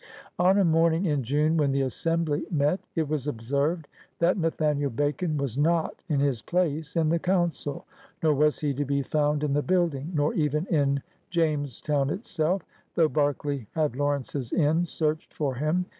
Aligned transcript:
On 0.39 0.57
a 0.57 0.65
morning 0.65 1.05
in 1.05 1.21
June, 1.21 1.57
when 1.57 1.71
the 1.71 1.83
Assembly 1.83 2.43
met, 2.49 2.79
it 2.95 3.07
was 3.07 3.27
observed 3.27 3.87
that 4.17 4.35
Nathaniel 4.35 4.89
Bacon 4.89 5.37
was 5.37 5.59
not 5.59 6.01
in 6.09 6.19
his 6.19 6.41
place 6.41 6.95
in 6.95 7.09
the 7.09 7.19
Council— 7.19 7.85
nor 8.23 8.33
was 8.33 8.57
he 8.57 8.73
to 8.73 8.83
be 8.83 9.03
found 9.03 9.43
in 9.43 9.53
the 9.53 9.61
building, 9.61 10.11
nor 10.15 10.33
even 10.33 10.65
in 10.73 11.03
Jamestown 11.29 12.09
itself, 12.09 12.63
though 12.95 13.09
Berkeley 13.09 13.67
had 13.75 13.95
Lawrence's 13.95 14.51
inn 14.51 14.85
searched 14.87 15.35
for 15.35 15.53
him. 15.53 15.85